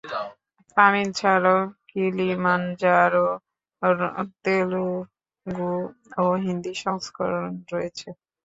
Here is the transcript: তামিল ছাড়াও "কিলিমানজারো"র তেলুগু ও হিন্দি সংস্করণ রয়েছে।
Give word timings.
তামিল 0.77 1.09
ছাড়াও 1.19 1.59
"কিলিমানজারো"র 1.89 3.99
তেলুগু 4.43 5.71
ও 6.17 6.25
হিন্দি 6.43 6.73
সংস্করণ 6.83 7.51
রয়েছে। 7.71 8.07